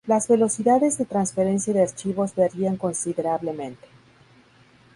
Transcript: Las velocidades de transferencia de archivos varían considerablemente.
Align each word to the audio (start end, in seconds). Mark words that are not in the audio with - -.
Las 0.07 0.27
velocidades 0.27 0.97
de 0.97 1.05
transferencia 1.05 1.73
de 1.75 1.83
archivos 1.83 2.33
varían 2.35 2.75
considerablemente. 2.75 3.87